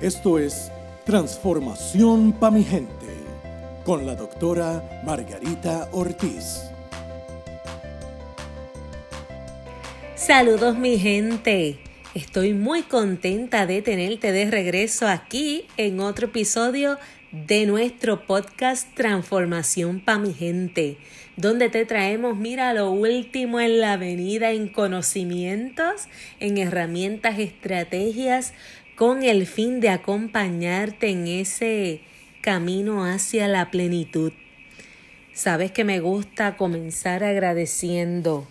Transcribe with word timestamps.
Esto 0.00 0.38
es 0.38 0.70
Transformación 1.04 2.32
para 2.32 2.52
mi 2.52 2.62
gente 2.62 2.92
con 3.84 4.06
la 4.06 4.14
doctora 4.14 5.02
Margarita 5.04 5.88
Ortiz. 5.90 6.60
Saludos 10.14 10.78
mi 10.78 11.00
gente. 11.00 11.80
Estoy 12.14 12.54
muy 12.54 12.82
contenta 12.82 13.66
de 13.66 13.82
tenerte 13.82 14.30
de 14.30 14.48
regreso 14.48 15.08
aquí 15.08 15.64
en 15.76 15.98
otro 15.98 16.26
episodio 16.26 16.96
de 17.32 17.66
nuestro 17.66 18.24
podcast 18.24 18.94
Transformación 18.94 19.98
para 19.98 20.20
mi 20.20 20.32
gente, 20.32 20.96
donde 21.36 21.70
te 21.70 21.84
traemos, 21.84 22.36
mira, 22.36 22.72
lo 22.72 22.92
último 22.92 23.58
en 23.58 23.80
la 23.80 23.94
avenida 23.94 24.52
en 24.52 24.68
conocimientos, 24.68 26.06
en 26.38 26.56
herramientas, 26.56 27.40
estrategias, 27.40 28.54
con 28.98 29.22
el 29.22 29.46
fin 29.46 29.78
de 29.78 29.90
acompañarte 29.90 31.10
en 31.10 31.28
ese 31.28 32.00
camino 32.40 33.04
hacia 33.04 33.46
la 33.46 33.70
plenitud. 33.70 34.32
Sabes 35.32 35.70
que 35.70 35.84
me 35.84 36.00
gusta 36.00 36.56
comenzar 36.56 37.22
agradeciendo 37.22 38.48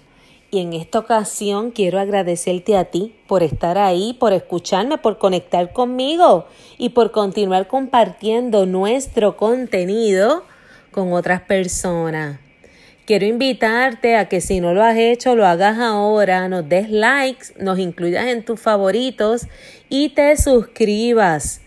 y 0.50 0.62
en 0.62 0.72
esta 0.72 1.00
ocasión 1.00 1.72
quiero 1.72 2.00
agradecerte 2.00 2.78
a 2.78 2.86
ti 2.86 3.14
por 3.28 3.44
estar 3.44 3.78
ahí, 3.78 4.16
por 4.18 4.32
escucharme, 4.32 4.98
por 4.98 5.18
conectar 5.18 5.74
conmigo 5.74 6.46
y 6.78 6.90
por 6.90 7.12
continuar 7.12 7.68
compartiendo 7.68 8.66
nuestro 8.66 9.36
contenido 9.36 10.46
con 10.92 11.12
otras 11.12 11.42
personas. 11.42 12.47
Quiero 13.08 13.26
invitarte 13.26 14.18
a 14.18 14.28
que 14.28 14.42
si 14.42 14.60
no 14.60 14.74
lo 14.74 14.84
has 14.84 14.98
hecho, 14.98 15.34
lo 15.34 15.46
hagas 15.46 15.80
ahora, 15.80 16.50
nos 16.50 16.68
des 16.68 16.90
likes, 16.90 17.54
nos 17.58 17.80
incluyas 17.80 18.28
en 18.28 18.44
tus 18.44 18.60
favoritos 18.60 19.48
y 19.88 20.10
te 20.10 20.36
suscribas. 20.36 21.62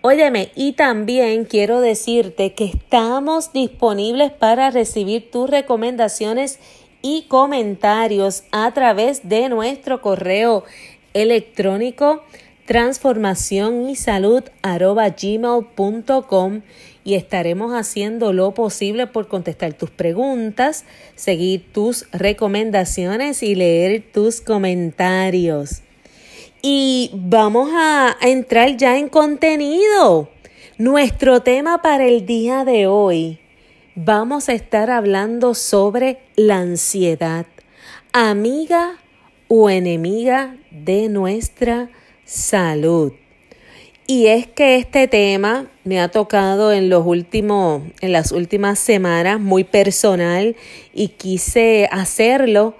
Óyeme, 0.00 0.50
y 0.56 0.72
también 0.72 1.44
quiero 1.44 1.80
decirte 1.80 2.54
que 2.54 2.64
estamos 2.64 3.52
disponibles 3.52 4.32
para 4.32 4.72
recibir 4.72 5.30
tus 5.30 5.48
recomendaciones 5.48 6.58
y 7.02 7.26
comentarios 7.28 8.42
a 8.50 8.72
través 8.74 9.28
de 9.28 9.48
nuestro 9.48 10.02
correo 10.02 10.64
electrónico 11.14 12.24
transformación 12.70 13.90
y 13.90 13.96
salud 13.96 14.44
y 17.04 17.14
estaremos 17.14 17.72
haciendo 17.72 18.32
lo 18.32 18.52
posible 18.52 19.06
por 19.06 19.28
contestar 19.28 19.72
tus 19.74 19.90
preguntas, 19.90 20.84
seguir 21.14 21.72
tus 21.72 22.10
recomendaciones 22.12 23.42
y 23.42 23.54
leer 23.54 24.04
tus 24.12 24.40
comentarios. 24.40 25.82
Y 26.62 27.10
vamos 27.14 27.70
a 27.74 28.16
entrar 28.20 28.76
ya 28.76 28.98
en 28.98 29.08
contenido. 29.08 30.28
Nuestro 30.76 31.42
tema 31.42 31.82
para 31.82 32.06
el 32.06 32.26
día 32.26 32.64
de 32.64 32.86
hoy 32.86 33.38
vamos 33.94 34.48
a 34.48 34.52
estar 34.52 34.90
hablando 34.90 35.54
sobre 35.54 36.18
la 36.36 36.58
ansiedad, 36.58 37.46
amiga 38.12 38.98
o 39.48 39.68
enemiga 39.68 40.56
de 40.70 41.08
nuestra 41.08 41.90
salud. 42.24 43.12
Y 44.12 44.26
es 44.26 44.48
que 44.48 44.74
este 44.74 45.06
tema 45.06 45.70
me 45.84 46.00
ha 46.00 46.08
tocado 46.08 46.72
en 46.72 46.88
los 46.88 47.06
últimos, 47.06 47.82
en 48.00 48.12
las 48.12 48.32
últimas 48.32 48.80
semanas 48.80 49.38
muy 49.38 49.62
personal 49.62 50.56
y 50.92 51.10
quise 51.10 51.88
hacerlo 51.92 52.74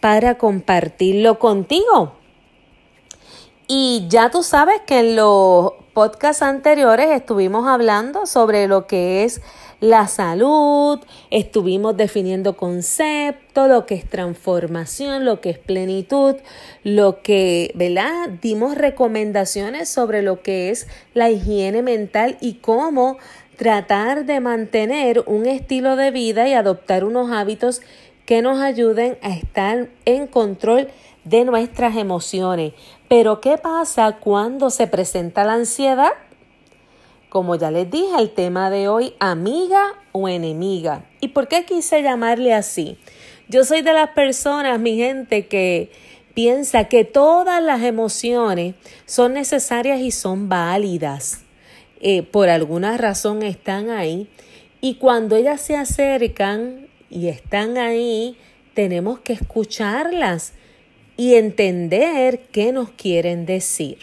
para 0.00 0.38
compartirlo 0.38 1.38
contigo. 1.38 2.14
Y 3.72 4.06
ya 4.08 4.32
tú 4.32 4.42
sabes 4.42 4.80
que 4.84 4.98
en 4.98 5.14
los 5.14 5.74
podcasts 5.94 6.42
anteriores 6.42 7.08
estuvimos 7.10 7.68
hablando 7.68 8.26
sobre 8.26 8.66
lo 8.66 8.88
que 8.88 9.22
es 9.22 9.42
la 9.78 10.08
salud, 10.08 10.98
estuvimos 11.30 11.96
definiendo 11.96 12.56
conceptos, 12.56 13.68
lo 13.68 13.86
que 13.86 13.94
es 13.94 14.10
transformación, 14.10 15.24
lo 15.24 15.40
que 15.40 15.50
es 15.50 15.58
plenitud, 15.58 16.34
lo 16.82 17.22
que, 17.22 17.70
¿verdad? 17.76 18.30
Dimos 18.42 18.74
recomendaciones 18.74 19.88
sobre 19.88 20.22
lo 20.22 20.42
que 20.42 20.70
es 20.70 20.88
la 21.14 21.30
higiene 21.30 21.82
mental 21.82 22.38
y 22.40 22.54
cómo 22.54 23.18
tratar 23.54 24.24
de 24.24 24.40
mantener 24.40 25.22
un 25.28 25.46
estilo 25.46 25.94
de 25.94 26.10
vida 26.10 26.48
y 26.48 26.54
adoptar 26.54 27.04
unos 27.04 27.30
hábitos 27.30 27.82
que 28.26 28.42
nos 28.42 28.60
ayuden 28.60 29.16
a 29.22 29.30
estar 29.30 29.90
en 30.06 30.26
control 30.26 30.88
de 31.24 31.44
nuestras 31.44 31.96
emociones. 31.96 32.72
Pero 33.10 33.40
¿qué 33.40 33.58
pasa 33.58 34.18
cuando 34.20 34.70
se 34.70 34.86
presenta 34.86 35.42
la 35.42 35.54
ansiedad? 35.54 36.12
Como 37.28 37.56
ya 37.56 37.72
les 37.72 37.90
dije, 37.90 38.16
el 38.16 38.30
tema 38.30 38.70
de 38.70 38.86
hoy, 38.86 39.14
amiga 39.18 39.82
o 40.12 40.28
enemiga. 40.28 41.06
¿Y 41.20 41.26
por 41.26 41.48
qué 41.48 41.64
quise 41.64 42.04
llamarle 42.04 42.54
así? 42.54 42.98
Yo 43.48 43.64
soy 43.64 43.82
de 43.82 43.94
las 43.94 44.10
personas, 44.10 44.78
mi 44.78 44.96
gente, 44.96 45.48
que 45.48 45.90
piensa 46.34 46.84
que 46.84 47.04
todas 47.04 47.60
las 47.60 47.82
emociones 47.82 48.76
son 49.06 49.32
necesarias 49.32 49.98
y 49.98 50.12
son 50.12 50.48
válidas. 50.48 51.40
Eh, 52.00 52.22
por 52.22 52.48
alguna 52.48 52.96
razón 52.96 53.42
están 53.42 53.90
ahí. 53.90 54.30
Y 54.80 54.94
cuando 54.98 55.34
ellas 55.34 55.60
se 55.60 55.74
acercan 55.74 56.86
y 57.10 57.26
están 57.26 57.76
ahí, 57.76 58.36
tenemos 58.74 59.18
que 59.18 59.32
escucharlas 59.32 60.52
y 61.20 61.34
entender 61.34 62.46
qué 62.50 62.72
nos 62.72 62.88
quieren 62.92 63.44
decir. 63.44 63.98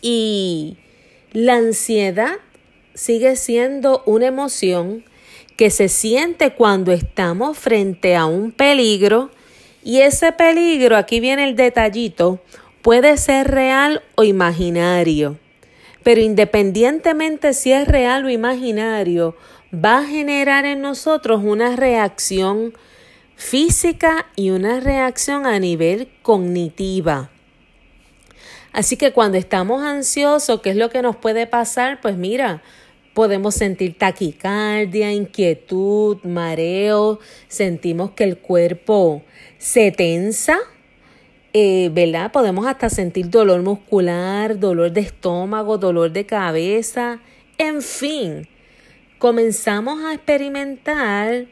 Y 0.00 0.76
la 1.32 1.56
ansiedad 1.56 2.36
sigue 2.94 3.34
siendo 3.34 4.04
una 4.06 4.26
emoción 4.26 5.02
que 5.56 5.70
se 5.70 5.88
siente 5.88 6.52
cuando 6.52 6.92
estamos 6.92 7.58
frente 7.58 8.14
a 8.14 8.26
un 8.26 8.52
peligro 8.52 9.32
y 9.82 10.02
ese 10.02 10.30
peligro, 10.30 10.96
aquí 10.96 11.18
viene 11.18 11.42
el 11.42 11.56
detallito, 11.56 12.38
puede 12.80 13.16
ser 13.16 13.48
real 13.48 14.00
o 14.14 14.22
imaginario. 14.22 15.36
Pero 16.04 16.20
independientemente 16.20 17.52
si 17.54 17.72
es 17.72 17.88
real 17.88 18.24
o 18.24 18.30
imaginario, 18.30 19.34
va 19.74 19.98
a 19.98 20.04
generar 20.04 20.64
en 20.64 20.80
nosotros 20.80 21.42
una 21.42 21.74
reacción 21.74 22.72
física 23.38 24.26
y 24.34 24.50
una 24.50 24.80
reacción 24.80 25.46
a 25.46 25.60
nivel 25.60 26.08
cognitiva. 26.22 27.30
Así 28.72 28.96
que 28.96 29.12
cuando 29.12 29.38
estamos 29.38 29.82
ansiosos, 29.82 30.60
¿qué 30.60 30.70
es 30.70 30.76
lo 30.76 30.90
que 30.90 31.02
nos 31.02 31.16
puede 31.16 31.46
pasar? 31.46 32.00
Pues 32.00 32.16
mira, 32.16 32.62
podemos 33.14 33.54
sentir 33.54 33.96
taquicardia, 33.96 35.12
inquietud, 35.12 36.18
mareo, 36.24 37.20
sentimos 37.46 38.10
que 38.10 38.24
el 38.24 38.38
cuerpo 38.38 39.22
se 39.56 39.92
tensa, 39.92 40.58
eh, 41.52 41.90
¿verdad? 41.92 42.32
Podemos 42.32 42.66
hasta 42.66 42.90
sentir 42.90 43.30
dolor 43.30 43.62
muscular, 43.62 44.58
dolor 44.58 44.90
de 44.90 45.02
estómago, 45.02 45.78
dolor 45.78 46.10
de 46.10 46.26
cabeza, 46.26 47.20
en 47.56 47.82
fin, 47.82 48.48
comenzamos 49.18 50.02
a 50.04 50.14
experimentar 50.14 51.46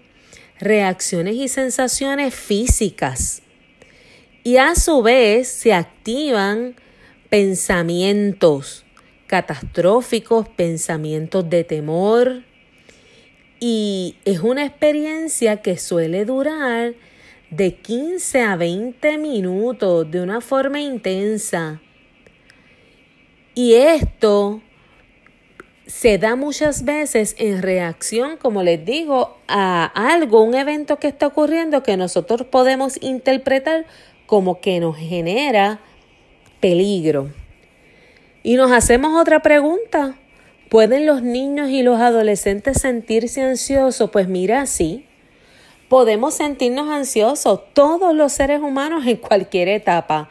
reacciones 0.61 1.35
y 1.35 1.49
sensaciones 1.49 2.35
físicas 2.35 3.43
y 4.47 4.59
a 4.59 4.77
su 4.77 5.03
vez 5.03 5.49
se 5.49 5.75
activan 5.75 6.77
pensamientos 7.29 8.85
catastróficos, 9.27 10.49
pensamientos 10.49 11.51
de 11.51 11.65
temor. 11.65 12.45
Y 13.59 14.15
es 14.25 14.39
una 14.39 14.65
experiencia 14.65 15.63
que 15.63 15.77
suele 15.79 16.25
durar 16.25 16.95
de 17.51 17.75
15 17.75 18.43
a 18.43 18.55
20 18.55 19.19
minutos 19.19 20.09
de 20.13 20.21
una 20.21 20.41
forma 20.41 20.81
intensa. 20.81 21.81
Y 23.57 23.75
esto 23.75 24.63
se 25.87 26.19
da 26.19 26.35
muchas 26.35 26.85
veces 26.85 27.37
en 27.39 27.63
reacción, 27.63 28.37
como 28.37 28.63
les 28.63 28.85
digo, 28.85 29.37
a 29.47 29.85
algo, 29.85 30.43
un 30.43 30.55
evento 30.55 30.99
que 30.99 31.09
está 31.09 31.29
ocurriendo 31.29 31.83
que 31.83 31.97
nosotros 31.97 32.49
podemos 32.49 33.01
interpretar 33.01 33.87
como 34.27 34.61
que 34.61 34.81
nos 34.81 34.97
genera 34.97 35.81
peligro. 36.61 37.31
Y 38.43 38.57
nos 38.57 38.73
hacemos 38.73 39.21
otra 39.21 39.43
pregunta. 39.43 40.17
¿Pueden 40.69 41.07
los 41.07 41.23
niños 41.23 41.71
y 41.71 41.83
los 41.83 42.01
adolescentes 42.01 42.81
sentirse 42.81 43.41
ansiosos? 43.43 44.11
Pues 44.11 44.27
mira, 44.27 44.67
sí. 44.67 45.07
Podemos 45.89 46.35
sentirnos 46.35 46.89
ansiosos 46.91 47.61
todos 47.73 48.13
los 48.13 48.33
seres 48.33 48.61
humanos 48.61 49.07
en 49.07 49.19
cualquier 49.19 49.69
etapa. 49.69 50.29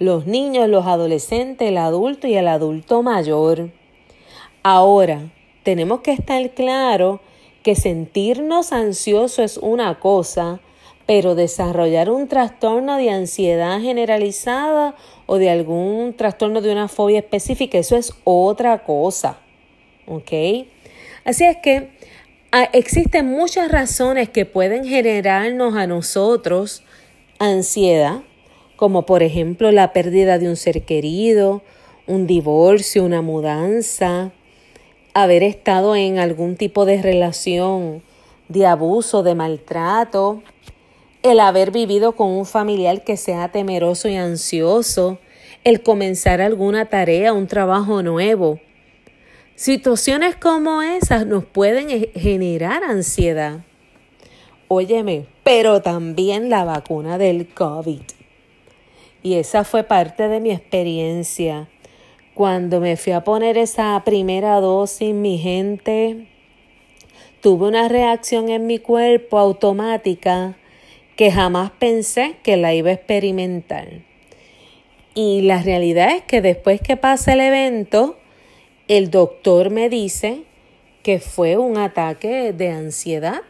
Los 0.00 0.26
niños, 0.26 0.68
los 0.68 0.86
adolescentes, 0.86 1.68
el 1.68 1.78
adulto 1.78 2.26
y 2.26 2.34
el 2.34 2.48
adulto 2.48 3.04
mayor. 3.04 3.70
Ahora, 4.68 5.30
tenemos 5.62 6.00
que 6.00 6.10
estar 6.10 6.50
claro 6.50 7.20
que 7.62 7.76
sentirnos 7.76 8.72
ansiosos 8.72 9.38
es 9.38 9.58
una 9.58 10.00
cosa, 10.00 10.58
pero 11.06 11.36
desarrollar 11.36 12.10
un 12.10 12.26
trastorno 12.26 12.96
de 12.96 13.10
ansiedad 13.10 13.80
generalizada 13.80 14.96
o 15.26 15.38
de 15.38 15.50
algún 15.50 16.14
trastorno 16.16 16.62
de 16.62 16.72
una 16.72 16.88
fobia 16.88 17.20
específica, 17.20 17.78
eso 17.78 17.94
es 17.94 18.12
otra 18.24 18.82
cosa. 18.82 19.38
¿Ok? 20.08 20.32
Así 21.24 21.44
es 21.44 21.58
que 21.62 21.92
ah, 22.50 22.68
existen 22.72 23.28
muchas 23.28 23.70
razones 23.70 24.30
que 24.30 24.46
pueden 24.46 24.84
generarnos 24.84 25.76
a 25.76 25.86
nosotros 25.86 26.82
ansiedad, 27.38 28.22
como 28.74 29.06
por 29.06 29.22
ejemplo 29.22 29.70
la 29.70 29.92
pérdida 29.92 30.40
de 30.40 30.48
un 30.48 30.56
ser 30.56 30.82
querido, 30.82 31.62
un 32.08 32.26
divorcio, 32.26 33.04
una 33.04 33.22
mudanza, 33.22 34.32
haber 35.16 35.42
estado 35.42 35.96
en 35.96 36.18
algún 36.18 36.56
tipo 36.56 36.84
de 36.84 37.00
relación 37.00 38.02
de 38.48 38.66
abuso, 38.66 39.22
de 39.22 39.34
maltrato, 39.34 40.42
el 41.22 41.40
haber 41.40 41.70
vivido 41.70 42.12
con 42.12 42.28
un 42.28 42.44
familiar 42.44 43.02
que 43.02 43.16
sea 43.16 43.48
temeroso 43.48 44.10
y 44.10 44.16
ansioso, 44.16 45.18
el 45.64 45.82
comenzar 45.82 46.42
alguna 46.42 46.84
tarea, 46.84 47.32
un 47.32 47.46
trabajo 47.46 48.02
nuevo. 48.02 48.60
Situaciones 49.54 50.36
como 50.36 50.82
esas 50.82 51.26
nos 51.26 51.46
pueden 51.46 51.88
e-, 51.88 52.10
generar 52.14 52.84
ansiedad. 52.84 53.60
Óyeme, 54.68 55.24
pero 55.42 55.80
también 55.80 56.50
la 56.50 56.64
vacuna 56.64 57.16
del 57.16 57.48
COVID. 57.48 58.02
Y 59.22 59.34
esa 59.36 59.64
fue 59.64 59.82
parte 59.82 60.28
de 60.28 60.40
mi 60.40 60.50
experiencia. 60.50 61.70
Cuando 62.36 62.80
me 62.80 62.98
fui 62.98 63.14
a 63.14 63.24
poner 63.24 63.56
esa 63.56 64.02
primera 64.04 64.60
dosis, 64.60 65.14
mi 65.14 65.38
gente, 65.38 66.26
tuve 67.40 67.66
una 67.66 67.88
reacción 67.88 68.50
en 68.50 68.66
mi 68.66 68.78
cuerpo 68.78 69.38
automática 69.38 70.54
que 71.16 71.32
jamás 71.32 71.70
pensé 71.70 72.36
que 72.42 72.58
la 72.58 72.74
iba 72.74 72.90
a 72.90 72.92
experimentar. 72.92 73.88
Y 75.14 75.40
la 75.40 75.62
realidad 75.62 76.14
es 76.14 76.24
que 76.24 76.42
después 76.42 76.82
que 76.82 76.98
pasa 76.98 77.32
el 77.32 77.40
evento, 77.40 78.18
el 78.86 79.10
doctor 79.10 79.70
me 79.70 79.88
dice 79.88 80.42
que 81.02 81.20
fue 81.20 81.56
un 81.56 81.78
ataque 81.78 82.52
de 82.52 82.68
ansiedad. 82.68 83.40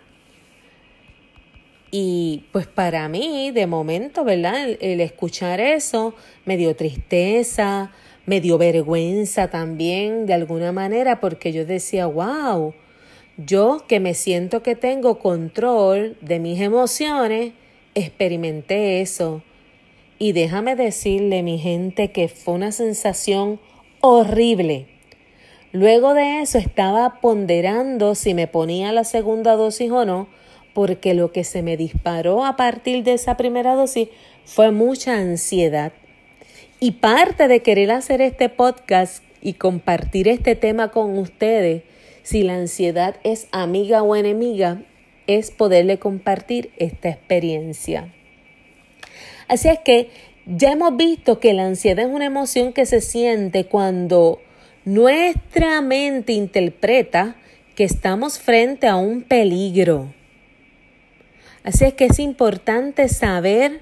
Y 1.91 2.45
pues 2.53 2.69
para 2.69 3.09
mí, 3.09 3.51
de 3.51 3.67
momento, 3.67 4.23
¿verdad? 4.23 4.77
El, 4.79 5.01
escuchar 5.01 5.59
eso 5.59 6.15
me 6.45 6.57
dio 6.57 6.77
tristeza, 6.77 7.91
me 8.27 8.41
dio 8.41 8.59
vergüenza 8.59 9.49
también 9.49 10.27
de 10.27 10.35
alguna 10.35 10.73
manera, 10.73 11.21
porque 11.21 11.53
yo 11.53 11.65
decía, 11.65 12.07
wow, 12.07 12.75
yo 13.37 13.85
que 13.87 14.01
me 14.01 14.15
siento 14.15 14.63
que 14.63 14.75
tengo 14.75 15.19
control 15.19 16.17
de 16.21 16.41
mis 16.41 16.61
emociones, 16.61 17.53
experimenté 17.95 19.01
eso. 19.01 19.43
Y 20.19 20.33
déjame 20.33 20.75
decirle, 20.77 21.43
mi 21.43 21.59
gente, 21.59 22.11
que 22.11 22.29
fue 22.29 22.55
una 22.55 22.73
sensación 22.73 23.61
horrible. 24.01 24.89
Luego 25.73 26.15
de 26.15 26.41
eso 26.41 26.59
estaba 26.59 27.21
ponderando 27.21 28.15
si 28.15 28.33
me 28.33 28.47
ponía 28.47 28.93
la 28.93 29.05
segunda 29.05 29.57
dosis 29.57 29.91
o 29.91 30.05
no, 30.05 30.29
porque 30.75 31.15
lo 31.15 31.33
que 31.33 31.45
se 31.45 31.63
me 31.63 31.77
disparó 31.77 32.45
a 32.45 32.57
partir 32.57 33.05
de 33.05 33.13
esa 33.13 33.37
primera 33.37 33.75
dosis 33.75 34.09
fue 34.45 34.71
mucha 34.71 35.19
ansiedad. 35.19 35.93
Y 36.79 36.93
parte 36.93 37.49
de 37.49 37.61
querer 37.61 37.91
hacer 37.91 38.21
este 38.21 38.49
podcast 38.49 39.23
y 39.41 39.55
compartir 39.55 40.29
este 40.29 40.57
tema 40.57 40.91
con 40.91 41.17
ustedes 41.19 41.83
si 42.23 42.43
la 42.43 42.57
ansiedad 42.57 43.17
es 43.23 43.49
amiga 43.53 44.03
o 44.03 44.17
enemiga, 44.17 44.83
es 45.27 45.51
poderle 45.51 45.99
compartir 45.99 46.71
esta 46.77 47.09
experiencia. 47.09 48.13
Así 49.49 49.69
es 49.69 49.79
que 49.79 50.11
ya 50.45 50.73
hemos 50.73 50.97
visto 50.97 51.41
que 51.41 51.55
la 51.55 51.67
ansiedad 51.67 52.07
es 52.07 52.13
una 52.13 52.27
emoción 52.27 52.73
que 52.73 52.85
se 52.85 53.01
siente 53.01 53.67
cuando 53.67 54.41
nuestra 54.85 55.81
mente 55.81 56.33
interpreta 56.33 57.37
que 57.75 57.85
estamos 57.85 58.39
frente 58.39 58.87
a 58.87 58.97
un 58.97 59.23
peligro. 59.23 60.13
Así 61.65 61.85
es 61.85 61.95
que 61.95 62.07
es 62.07 62.19
importante 62.19 63.09
saber 63.09 63.81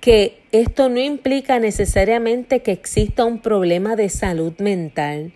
que 0.00 0.37
esto 0.52 0.88
no 0.88 0.98
implica 0.98 1.58
necesariamente 1.58 2.60
que 2.62 2.72
exista 2.72 3.24
un 3.24 3.40
problema 3.40 3.96
de 3.96 4.08
salud 4.08 4.54
mental. 4.58 5.32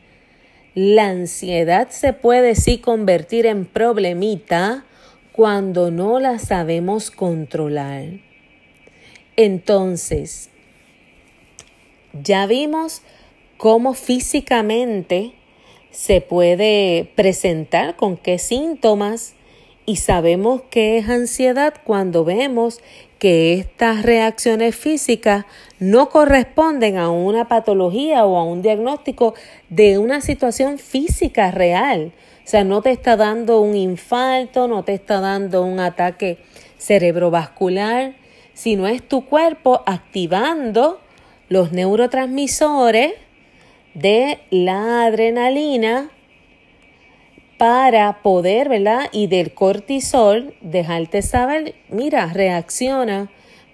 La 0.74 1.08
ansiedad 1.08 1.90
se 1.90 2.14
puede 2.14 2.54
sí 2.54 2.78
convertir 2.78 3.44
en 3.44 3.66
problemita 3.66 4.86
cuando 5.32 5.90
no 5.90 6.18
la 6.18 6.38
sabemos 6.38 7.10
controlar. 7.10 8.04
Entonces, 9.36 10.50
ya 12.12 12.46
vimos 12.46 13.02
cómo 13.58 13.94
físicamente 13.94 15.32
se 15.90 16.22
puede 16.22 17.10
presentar, 17.16 17.96
con 17.96 18.16
qué 18.16 18.38
síntomas, 18.38 19.34
y 19.84 19.96
sabemos 19.96 20.62
que 20.70 20.98
es 20.98 21.08
ansiedad 21.08 21.74
cuando 21.84 22.24
vemos 22.24 22.80
que 23.22 23.52
estas 23.52 24.02
reacciones 24.02 24.74
físicas 24.74 25.44
no 25.78 26.08
corresponden 26.08 26.98
a 26.98 27.10
una 27.10 27.46
patología 27.46 28.24
o 28.24 28.36
a 28.36 28.42
un 28.42 28.62
diagnóstico 28.62 29.34
de 29.68 29.98
una 29.98 30.20
situación 30.20 30.76
física 30.76 31.52
real. 31.52 32.10
O 32.44 32.48
sea, 32.48 32.64
no 32.64 32.82
te 32.82 32.90
está 32.90 33.16
dando 33.16 33.60
un 33.60 33.76
infarto, 33.76 34.66
no 34.66 34.82
te 34.82 34.94
está 34.94 35.20
dando 35.20 35.62
un 35.62 35.78
ataque 35.78 36.38
cerebrovascular, 36.78 38.14
sino 38.54 38.88
es 38.88 39.06
tu 39.06 39.24
cuerpo 39.24 39.84
activando 39.86 41.00
los 41.48 41.70
neurotransmisores 41.70 43.12
de 43.94 44.40
la 44.50 45.04
adrenalina 45.04 46.10
para 47.62 48.22
poder, 48.22 48.68
¿verdad? 48.68 49.08
Y 49.12 49.28
del 49.28 49.54
cortisol, 49.54 50.52
dejarte 50.62 51.22
saber, 51.22 51.76
mira, 51.88 52.26
reacciona 52.26 53.30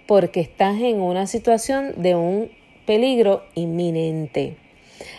porque 0.06 0.40
estás 0.40 0.79
en 0.79 1.00
una 1.00 1.26
situación 1.26 1.94
de 1.96 2.14
un 2.14 2.50
peligro 2.85 3.44
inminente. 3.55 4.58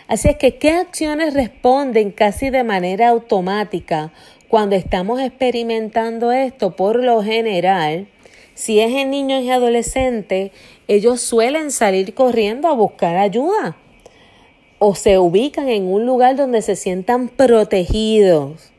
Así 0.07 0.29
es 0.29 0.35
que, 0.35 0.57
¿qué 0.57 0.73
acciones 0.73 1.33
responden 1.33 2.11
casi 2.11 2.51
de 2.51 2.63
manera 2.63 3.09
automática 3.09 4.13
cuando 4.47 4.75
estamos 4.75 5.19
experimentando 5.19 6.31
esto? 6.31 6.75
Por 6.75 7.03
lo 7.03 7.23
general, 7.23 8.07
si 8.53 8.81
es 8.81 8.93
en 8.93 9.09
niños 9.09 9.41
y 9.41 9.49
adolescentes, 9.49 10.51
ellos 10.87 11.21
suelen 11.21 11.71
salir 11.71 12.13
corriendo 12.13 12.67
a 12.67 12.73
buscar 12.73 13.17
ayuda 13.17 13.77
o 14.79 14.95
se 14.95 15.19
ubican 15.19 15.69
en 15.69 15.83
un 15.83 16.05
lugar 16.05 16.35
donde 16.35 16.61
se 16.61 16.75
sientan 16.75 17.27
protegidos. 17.27 18.71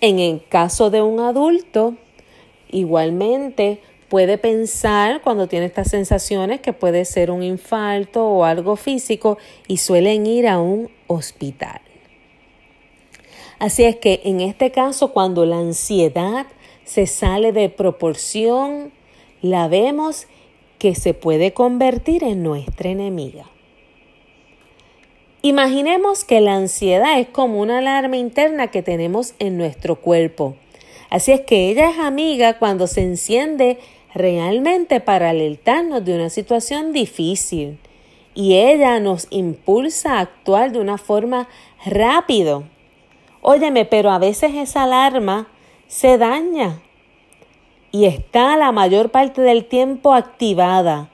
En 0.00 0.18
el 0.18 0.46
caso 0.46 0.90
de 0.90 1.00
un 1.00 1.20
adulto, 1.20 1.94
igualmente 2.70 3.80
puede 4.08 4.36
pensar 4.36 5.22
cuando 5.22 5.48
tiene 5.48 5.66
estas 5.66 5.90
sensaciones 5.90 6.60
que 6.60 6.74
puede 6.74 7.06
ser 7.06 7.30
un 7.30 7.42
infarto 7.42 8.24
o 8.26 8.44
algo 8.44 8.76
físico 8.76 9.38
y 9.66 9.78
suelen 9.78 10.26
ir 10.26 10.46
a 10.46 10.60
un 10.60 10.90
hospital. 11.06 11.80
Así 13.58 13.84
es 13.84 13.96
que 13.96 14.20
en 14.24 14.40
este 14.40 14.70
caso, 14.70 15.12
cuando 15.12 15.46
la 15.46 15.58
ansiedad 15.58 16.46
se 16.84 17.06
sale 17.06 17.52
de 17.52 17.70
proporción, 17.70 18.92
la 19.40 19.68
vemos 19.68 20.26
que 20.78 20.94
se 20.94 21.14
puede 21.14 21.54
convertir 21.54 22.24
en 22.24 22.42
nuestra 22.42 22.90
enemiga. 22.90 23.53
Imaginemos 25.46 26.24
que 26.24 26.40
la 26.40 26.54
ansiedad 26.54 27.20
es 27.20 27.28
como 27.28 27.60
una 27.60 27.80
alarma 27.80 28.16
interna 28.16 28.68
que 28.68 28.82
tenemos 28.82 29.34
en 29.38 29.58
nuestro 29.58 29.96
cuerpo. 29.96 30.56
Así 31.10 31.32
es 31.32 31.42
que 31.42 31.68
ella 31.68 31.90
es 31.90 31.98
amiga 31.98 32.58
cuando 32.58 32.86
se 32.86 33.02
enciende 33.02 33.78
realmente 34.14 35.00
para 35.00 35.28
alertarnos 35.28 36.02
de 36.02 36.14
una 36.14 36.30
situación 36.30 36.94
difícil 36.94 37.78
y 38.34 38.54
ella 38.54 38.98
nos 39.00 39.26
impulsa 39.28 40.14
a 40.14 40.20
actuar 40.20 40.72
de 40.72 40.80
una 40.80 40.96
forma 40.96 41.46
rápido. 41.84 42.64
Óyeme, 43.42 43.84
pero 43.84 44.12
a 44.12 44.18
veces 44.18 44.54
esa 44.54 44.84
alarma 44.84 45.48
se 45.88 46.16
daña 46.16 46.80
y 47.92 48.06
está 48.06 48.56
la 48.56 48.72
mayor 48.72 49.10
parte 49.10 49.42
del 49.42 49.66
tiempo 49.66 50.14
activada 50.14 51.10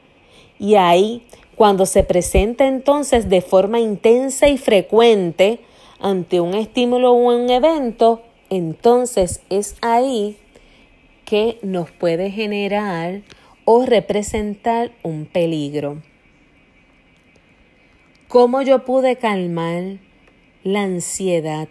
y 0.61 0.77
ahí 0.77 1.25
cuando 1.61 1.85
se 1.85 2.05
presenta 2.05 2.67
entonces 2.67 3.29
de 3.29 3.43
forma 3.43 3.81
intensa 3.81 4.49
y 4.49 4.57
frecuente 4.57 5.61
ante 6.01 6.41
un 6.41 6.55
estímulo 6.55 7.13
o 7.13 7.35
un 7.35 7.51
evento, 7.51 8.23
entonces 8.49 9.43
es 9.51 9.77
ahí 9.83 10.39
que 11.27 11.59
nos 11.61 11.91
puede 11.91 12.31
generar 12.31 13.21
o 13.67 13.85
representar 13.85 14.93
un 15.03 15.27
peligro. 15.27 16.03
¿Cómo 18.27 18.63
yo 18.63 18.87
pude 18.87 19.17
calmar 19.17 19.99
la 20.65 20.85
ansiedad? 20.85 21.69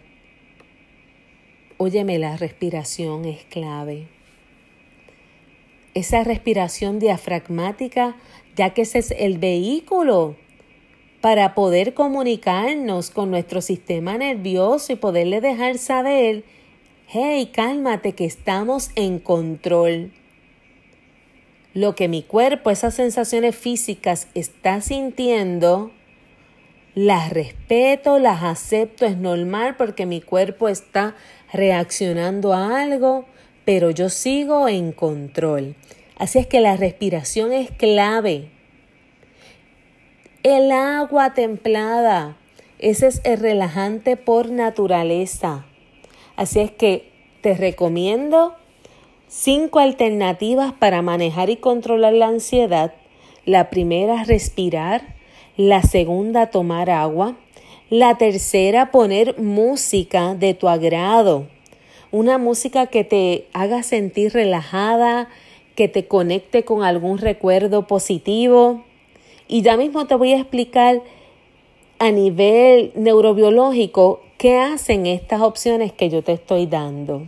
Óyeme, 1.78 2.20
la 2.20 2.38
respiración 2.38 3.26
es 3.26 3.44
clave. 3.46 4.06
esa 5.96 6.24
respiración 6.24 7.00
diafragmática, 7.00 8.16
ya 8.60 8.72
que 8.72 8.82
ese 8.82 9.00
es 9.00 9.12
el 9.18 9.38
vehículo 9.38 10.36
para 11.22 11.56
poder 11.56 11.94
comunicarnos 11.94 13.10
con 13.10 13.32
nuestro 13.32 13.62
sistema 13.62 14.18
nervioso 14.18 14.92
y 14.92 14.98
poderle 14.98 15.40
dejar 15.40 15.78
saber, 15.78 16.44
hey, 17.08 17.52
cálmate 17.54 18.16
que 18.16 18.26
estamos 18.26 18.92
en 18.96 19.20
control. 19.20 20.12
Lo 21.74 21.96
que 21.96 22.10
mi 22.10 22.22
cuerpo, 22.22 22.70
esas 22.70 22.96
sensaciones 22.96 23.56
físicas 23.56 24.28
está 24.34 24.82
sintiendo, 24.82 25.92
las 26.96 27.30
respeto, 27.30 28.20
las 28.20 28.44
acepto, 28.44 29.06
es 29.06 29.16
normal 29.16 29.78
porque 29.78 30.06
mi 30.06 30.20
cuerpo 30.20 30.68
está 30.68 31.16
reaccionando 31.54 32.52
a 32.52 32.82
algo, 32.82 33.24
pero 33.64 33.90
yo 33.90 34.10
sigo 34.10 34.68
en 34.68 34.92
control. 34.92 35.76
Así 36.20 36.38
es 36.38 36.48
que 36.48 36.60
la 36.60 36.76
respiración 36.76 37.54
es 37.54 37.72
clave. 37.72 38.50
El 40.44 40.72
agua 40.72 41.34
templada, 41.34 42.38
ese 42.78 43.08
es 43.08 43.22
el 43.24 43.40
relajante 43.40 44.18
por 44.18 44.52
naturaleza. 44.52 45.66
Así 46.36 46.60
es 46.60 46.72
que 46.72 47.10
te 47.42 47.54
recomiendo 47.54 48.56
cinco 49.30 49.80
alternativas 49.80 50.74
para 50.74 51.02
manejar 51.02 51.50
y 51.50 51.56
controlar 51.56 52.14
la 52.14 52.28
ansiedad. 52.28 52.94
La 53.46 53.70
primera, 53.70 54.26
respirar. 54.26 55.16
La 55.56 55.84
segunda, 55.84 56.48
tomar 56.48 56.90
agua. 56.90 57.38
La 57.90 58.18
tercera, 58.18 58.92
poner 58.92 59.40
música 59.40 60.36
de 60.36 60.54
tu 60.54 60.68
agrado. 60.68 61.48
Una 62.12 62.38
música 62.38 62.88
que 62.88 63.06
te 63.06 63.48
haga 63.54 63.84
sentir 63.84 64.34
relajada, 64.34 65.30
que 65.80 65.88
te 65.88 66.10
conecte 66.10 66.66
con 66.66 66.84
algún 66.84 67.20
recuerdo 67.20 67.88
positivo. 67.88 68.84
Y 69.48 69.62
ya 69.62 69.78
mismo 69.78 70.08
te 70.08 70.16
voy 70.16 70.34
a 70.34 70.38
explicar 70.38 71.02
a 72.00 72.12
nivel 72.12 72.92
neurobiológico 72.96 74.20
qué 74.38 74.58
hacen 74.58 75.06
estas 75.06 75.40
opciones 75.40 75.94
que 75.94 76.10
yo 76.10 76.22
te 76.22 76.34
estoy 76.34 76.66
dando. 76.66 77.28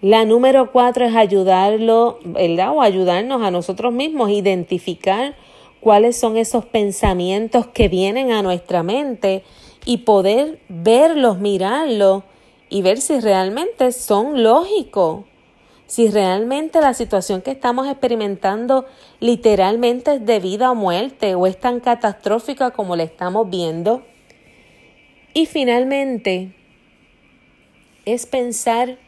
La 0.00 0.24
número 0.24 0.72
cuatro 0.72 1.04
es 1.04 1.14
ayudarlo, 1.14 2.18
¿verdad? 2.24 2.74
O 2.74 2.80
ayudarnos 2.80 3.42
a 3.42 3.50
nosotros 3.50 3.92
mismos 3.92 4.30
identificar 4.30 5.34
cuáles 5.80 6.16
son 6.16 6.38
esos 6.38 6.64
pensamientos 6.64 7.66
que 7.66 7.88
vienen 7.88 8.32
a 8.32 8.40
nuestra 8.40 8.82
mente 8.82 9.42
y 9.84 9.98
poder 9.98 10.60
verlos, 10.70 11.40
mirarlos 11.40 12.22
y 12.70 12.80
ver 12.80 13.02
si 13.02 13.20
realmente 13.20 13.92
son 13.92 14.42
lógicos, 14.42 15.26
si 15.88 16.10
realmente 16.10 16.82
la 16.82 16.92
situación 16.92 17.40
que 17.40 17.50
estamos 17.50 17.88
experimentando 17.88 18.84
literalmente 19.20 20.16
es 20.16 20.26
de 20.26 20.38
vida 20.38 20.70
o 20.70 20.74
muerte 20.74 21.34
o 21.34 21.46
es 21.46 21.58
tan 21.58 21.80
catastrófica 21.80 22.72
como 22.72 22.94
la 22.94 23.04
estamos 23.04 23.48
viendo. 23.48 24.04
Y 25.32 25.46
finalmente 25.46 26.52
es 28.04 28.26
pensar 28.26 28.98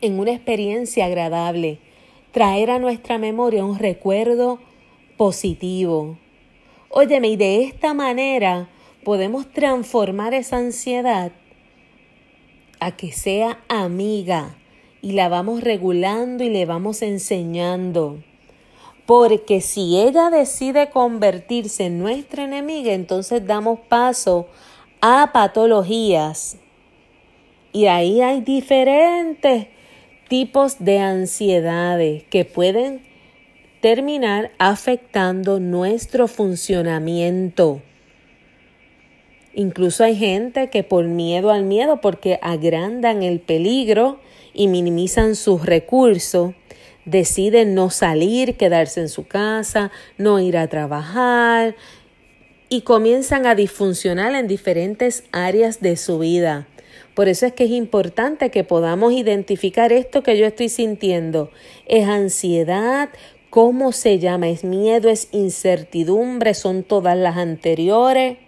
en 0.00 0.18
una 0.18 0.32
experiencia 0.32 1.04
agradable, 1.04 1.78
traer 2.32 2.70
a 2.70 2.78
nuestra 2.78 3.18
memoria 3.18 3.62
un 3.62 3.78
recuerdo 3.78 4.58
positivo. 5.18 6.16
Óyeme, 6.88 7.28
y 7.28 7.36
de 7.36 7.64
esta 7.64 7.92
manera 7.92 8.70
podemos 9.04 9.52
transformar 9.52 10.32
esa 10.32 10.56
ansiedad 10.56 11.32
a 12.80 12.96
que 12.96 13.12
sea 13.12 13.58
amiga 13.68 14.56
y 15.06 15.12
la 15.12 15.28
vamos 15.28 15.60
regulando 15.60 16.42
y 16.42 16.50
le 16.50 16.66
vamos 16.66 17.00
enseñando. 17.00 18.24
Porque 19.06 19.60
si 19.60 20.00
ella 20.00 20.30
decide 20.30 20.90
convertirse 20.90 21.84
en 21.86 22.00
nuestra 22.00 22.42
enemiga, 22.42 22.92
entonces 22.92 23.46
damos 23.46 23.78
paso 23.88 24.48
a 25.00 25.30
patologías. 25.32 26.56
Y 27.72 27.86
ahí 27.86 28.20
hay 28.20 28.40
diferentes 28.40 29.68
tipos 30.28 30.80
de 30.80 30.98
ansiedades 30.98 32.24
que 32.24 32.44
pueden 32.44 33.06
terminar 33.80 34.50
afectando 34.58 35.60
nuestro 35.60 36.26
funcionamiento. 36.26 37.80
Incluso 39.54 40.02
hay 40.02 40.16
gente 40.16 40.68
que 40.68 40.82
por 40.82 41.04
miedo 41.04 41.52
al 41.52 41.62
miedo, 41.62 42.00
porque 42.00 42.40
agrandan 42.42 43.22
el 43.22 43.38
peligro 43.38 44.18
y 44.56 44.68
minimizan 44.68 45.36
sus 45.36 45.66
recursos, 45.66 46.54
deciden 47.04 47.74
no 47.74 47.90
salir, 47.90 48.56
quedarse 48.56 49.00
en 49.00 49.08
su 49.08 49.26
casa, 49.26 49.92
no 50.18 50.40
ir 50.40 50.56
a 50.56 50.66
trabajar 50.66 51.76
y 52.68 52.80
comienzan 52.80 53.46
a 53.46 53.54
disfuncionar 53.54 54.34
en 54.34 54.48
diferentes 54.48 55.24
áreas 55.30 55.80
de 55.80 55.96
su 55.96 56.18
vida. 56.18 56.66
Por 57.14 57.28
eso 57.28 57.46
es 57.46 57.52
que 57.52 57.64
es 57.64 57.70
importante 57.70 58.50
que 58.50 58.64
podamos 58.64 59.12
identificar 59.12 59.92
esto 59.92 60.22
que 60.22 60.36
yo 60.36 60.46
estoy 60.46 60.68
sintiendo. 60.68 61.50
¿Es 61.86 62.08
ansiedad? 62.08 63.10
¿Cómo 63.50 63.92
se 63.92 64.18
llama? 64.18 64.48
¿Es 64.48 64.64
miedo? 64.64 65.08
¿Es 65.08 65.28
incertidumbre? 65.32 66.54
¿Son 66.54 66.82
todas 66.82 67.16
las 67.16 67.36
anteriores? 67.36 68.38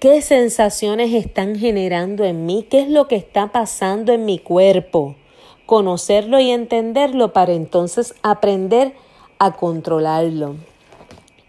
¿Qué 0.00 0.22
sensaciones 0.22 1.12
están 1.12 1.56
generando 1.56 2.22
en 2.22 2.46
mí? 2.46 2.64
¿Qué 2.70 2.82
es 2.82 2.88
lo 2.88 3.08
que 3.08 3.16
está 3.16 3.50
pasando 3.50 4.12
en 4.12 4.26
mi 4.26 4.38
cuerpo? 4.38 5.16
Conocerlo 5.66 6.38
y 6.38 6.52
entenderlo 6.52 7.32
para 7.32 7.52
entonces 7.52 8.14
aprender 8.22 8.92
a 9.40 9.54
controlarlo. 9.56 10.54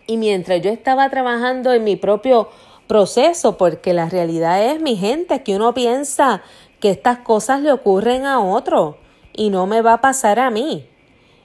Y 0.07 0.17
mientras 0.17 0.63
yo 0.63 0.71
estaba 0.71 1.11
trabajando 1.11 1.73
en 1.73 1.83
mi 1.83 1.95
propio 1.95 2.49
proceso, 2.87 3.55
porque 3.55 3.93
la 3.93 4.09
realidad 4.09 4.65
es, 4.65 4.81
mi 4.81 4.95
gente, 4.95 5.43
que 5.43 5.55
uno 5.55 5.75
piensa 5.75 6.41
que 6.79 6.89
estas 6.89 7.19
cosas 7.19 7.61
le 7.61 7.71
ocurren 7.71 8.25
a 8.25 8.39
otro 8.39 8.97
y 9.31 9.51
no 9.51 9.67
me 9.67 9.83
va 9.83 9.93
a 9.93 10.01
pasar 10.01 10.39
a 10.39 10.49
mí. 10.49 10.87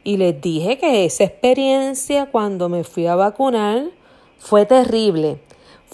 Y 0.04 0.16
les 0.16 0.40
dije 0.40 0.78
que 0.78 1.04
esa 1.04 1.24
experiencia 1.24 2.30
cuando 2.30 2.70
me 2.70 2.82
fui 2.82 3.06
a 3.06 3.14
vacunar 3.14 3.90
fue 4.38 4.64
terrible. 4.64 5.38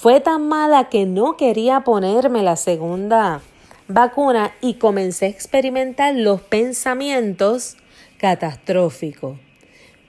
Fue 0.00 0.18
tan 0.22 0.48
mala 0.48 0.88
que 0.88 1.04
no 1.04 1.36
quería 1.36 1.80
ponerme 1.80 2.42
la 2.42 2.56
segunda 2.56 3.42
vacuna 3.86 4.54
y 4.62 4.76
comencé 4.76 5.26
a 5.26 5.28
experimentar 5.28 6.14
los 6.14 6.40
pensamientos 6.40 7.76
catastróficos. 8.16 9.38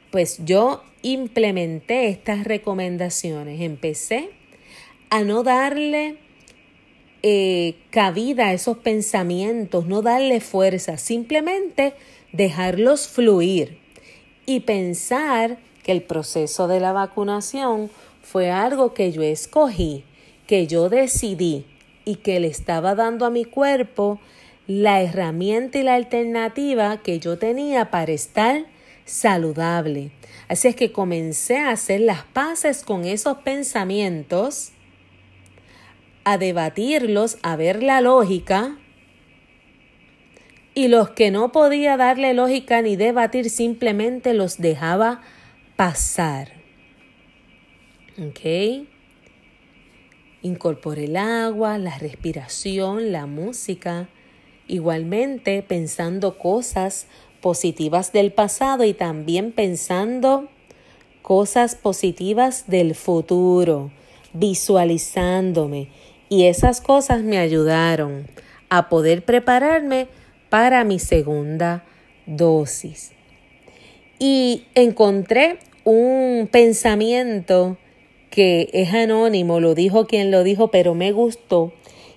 Pues 0.10 0.46
yo 0.46 0.82
implementé 1.02 2.08
estas 2.08 2.46
recomendaciones. 2.46 3.60
Empecé 3.60 4.30
a 5.10 5.24
no 5.24 5.44
darle 5.44 6.20
eh, 7.22 7.76
cabida 7.90 8.48
a 8.48 8.54
esos 8.54 8.78
pensamientos, 8.78 9.88
no 9.88 10.02
darle 10.02 10.40
fuerza, 10.40 10.98
simplemente 10.98 11.96
dejarlos 12.32 13.10
fluir 13.10 13.78
y 14.46 14.62
pensar 14.62 15.58
que 15.84 15.92
el 15.92 16.02
proceso 16.02 16.70
de 16.70 16.80
la 16.80 16.94
vacunación 16.94 17.92
fue 18.32 18.50
algo 18.50 18.94
que 18.94 19.12
yo 19.12 19.24
escogí, 19.24 20.06
que 20.48 20.66
yo 20.66 20.88
decidí 20.88 21.66
y 22.06 22.16
que 22.16 22.40
le 22.40 22.48
estaba 22.48 22.96
dando 22.96 23.26
a 23.26 23.30
mi 23.30 23.44
cuerpo 23.44 24.22
la 24.68 25.02
herramienta 25.02 25.80
y 25.80 25.84
la 25.84 25.96
alternativa 25.96 27.02
que 27.04 27.20
yo 27.20 27.38
tenía 27.38 27.92
para 27.92 28.14
estar 28.14 28.68
saludable. 29.04 30.12
Así 30.48 30.70
es 30.70 30.78
que 30.78 30.94
comencé 30.94 31.58
a 31.58 31.72
hacer 31.72 32.00
las 32.00 32.24
paces 32.24 32.86
con 32.86 33.04
esos 33.04 33.40
pensamientos 33.40 34.72
a 36.24 36.38
debatirlos, 36.38 37.38
a 37.42 37.58
ver 37.58 37.84
la 37.84 38.00
lógica, 38.00 38.78
y 40.74 40.88
los 40.88 41.10
que 41.10 41.32
no 41.32 41.52
podía 41.52 41.98
darle 41.98 42.34
lógica 42.34 42.82
ni 42.82 42.96
debatir 42.96 43.50
simplemente 43.50 44.34
los 44.34 44.58
dejaba 44.58 45.20
pasar. 45.76 46.61
¿Ok? 48.20 48.86
Incorporé 50.42 51.06
el 51.06 51.16
agua, 51.18 51.78
la 51.78 51.98
respiración, 51.98 53.12
la 53.12 53.26
música, 53.26 54.10
igualmente 54.68 55.64
pensando 55.64 56.38
cosas 56.38 57.08
positivas 57.42 58.12
del 58.12 58.32
pasado 58.34 58.84
y 58.84 58.94
también 58.94 59.52
pensando 59.52 60.50
cosas 61.22 61.76
positivas 61.76 62.66
del 62.68 62.96
futuro, 62.96 63.92
visualizándome 64.34 65.90
y 66.28 66.46
esas 66.46 66.82
cosas 66.82 67.24
me 67.24 67.38
ayudaron 67.38 68.28
a 68.70 68.90
poder 68.90 69.24
prepararme 69.24 70.08
para 70.50 70.84
mi 70.84 71.00
segunda 71.00 71.84
dosis. 72.26 73.12
Y 74.20 74.66
encontré 74.76 75.60
un 75.84 76.50
pensamiento 76.52 77.78
que 78.32 78.70
es 78.74 78.94
anónimo, 78.94 79.60
lo 79.60 79.76
dijo 79.76 80.08
quien 80.08 80.32
lo 80.32 80.44
dijo, 80.44 80.70
pero 80.70 80.96
me 80.96 81.12
gustó, 81.12 81.74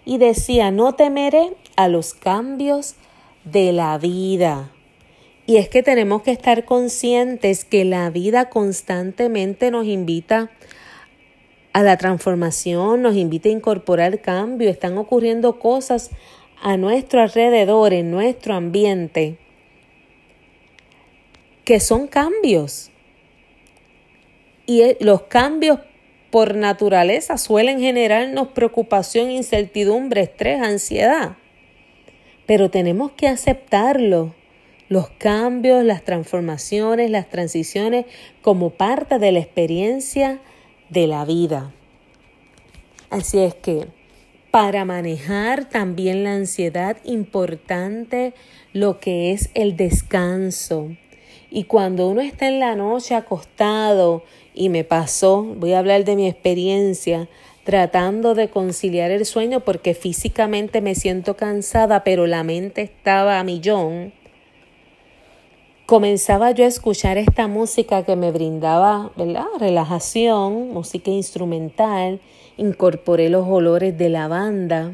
y 0.07 0.17
decía, 0.19 0.71
no 0.71 0.95
temeré 0.95 1.53
a 1.77 1.89
los 1.89 2.15
cambios 2.15 2.95
de 3.45 3.73
la 3.73 3.99
vida. 3.99 4.71
Y 5.47 5.57
es 5.57 5.69
que 5.69 5.83
tenemos 5.83 6.23
que 6.23 6.31
estar 6.31 6.65
conscientes 6.65 7.67
que 7.67 7.85
la 7.85 8.09
vida 8.09 8.49
constantemente 8.49 9.71
nos 9.71 9.87
invita 9.87 10.51
a 11.75 11.83
la 11.83 11.99
transformación, 11.99 13.03
nos 13.03 13.17
invita 13.17 13.49
a 13.49 13.53
incorporar 13.53 14.21
cambio, 14.21 14.71
están 14.71 14.97
ocurriendo 14.97 15.59
cosas 15.59 16.11
a 16.63 16.77
nuestro 16.77 17.21
alrededor, 17.21 17.93
en 17.93 18.11
nuestro 18.11 18.55
ambiente, 18.55 19.37
que 21.65 21.81
son 21.81 22.07
cambios. 22.07 22.91
Y 24.67 24.83
e, 24.83 24.97
los 25.01 25.23
cambios 25.23 25.81
por 26.35 26.57
naturaleza 26.57 27.39
suelen 27.39 27.79
generarnos 27.79 28.49
preocupación, 28.49 29.31
incertidumbre, 29.31 30.23
estrés, 30.23 30.61
ansiedad. 30.61 31.37
Pero 32.45 32.71
tenemos 32.71 33.13
que 33.13 33.29
aceptarlo, 33.29 34.35
los 34.89 35.11
cambios, 35.11 35.85
las 35.85 36.03
transformaciones, 36.03 37.09
las 37.09 37.29
transiciones 37.29 38.07
como 38.43 38.71
parte 38.71 39.21
de 39.21 39.31
la 39.31 39.39
experiencia 39.39 40.41
de 40.91 41.07
la 41.07 41.25
vida. 41.25 41.73
Así 43.11 43.39
es 43.39 43.55
que 43.55 43.87
para 44.51 44.85
manejar 44.85 45.69
también 45.69 46.25
la 46.25 46.35
ansiedad, 46.35 46.97
importante 47.05 48.35
lo 48.73 48.99
que 48.99 49.31
es 49.31 49.51
el 49.55 49.77
descanso. 49.77 50.97
Y 51.49 51.63
cuando 51.63 52.09
uno 52.09 52.23
está 52.23 52.49
en 52.49 52.59
la 52.59 52.75
noche 52.75 53.15
acostado 53.15 54.25
y 54.55 54.69
me 54.69 54.85
pasó, 54.85 55.43
voy 55.43 55.73
a 55.73 55.81
hablar 55.81 56.05
de 56.05 56.17
mi 56.17 56.29
experiencia, 56.29 57.29
tratando 57.65 58.35
de 58.35 58.49
conciliar 58.49 59.11
el 59.11 59.27
sueño 59.27 59.61
porque 59.61 59.95
físicamente 59.95 60.81
me 60.81 60.95
siento 60.95 61.37
cansada, 61.37 62.05
pero 62.05 62.27
la 62.27 62.45
mente 62.45 62.83
estaba 62.83 63.41
a 63.41 63.45
millón. 63.45 64.13
Comenzaba 65.87 66.53
yo 66.53 66.65
a 66.65 66.69
escuchar 66.69 67.19
esta 67.19 67.47
música 67.47 68.05
que 68.05 68.17
me 68.17 68.31
brindaba, 68.31 69.13
¿verdad? 69.17 69.45
Relajación, 69.59 70.71
música 70.71 71.11
instrumental, 71.11 72.21
incorporé 72.57 73.29
los 73.29 73.47
olores 73.47 73.99
de 73.99 74.09
lavanda 74.09 74.93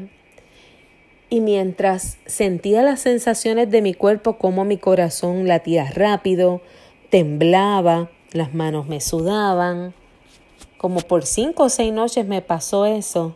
y 1.31 1.39
mientras 1.39 2.17
sentía 2.25 2.83
las 2.83 2.99
sensaciones 2.99 3.71
de 3.71 3.81
mi 3.81 3.93
cuerpo 3.93 4.37
como 4.37 4.65
mi 4.65 4.77
corazón 4.77 5.47
latía 5.47 5.89
rápido, 5.89 6.61
temblaba, 7.09 8.09
las 8.31 8.53
manos 8.53 8.87
me 8.87 9.01
sudaban. 9.01 9.93
Como 10.77 11.01
por 11.01 11.25
cinco 11.25 11.63
o 11.63 11.69
seis 11.69 11.93
noches 11.93 12.25
me 12.25 12.41
pasó 12.41 12.85
eso. 12.85 13.35